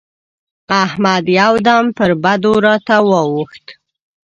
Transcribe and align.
احمد 0.83 1.25
يو 1.39 1.53
دم 1.65 1.85
پر 1.97 2.09
بدو 2.23 2.53
راته 2.65 2.95
واووښت. 3.09 3.65